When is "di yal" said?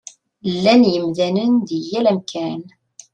1.67-2.05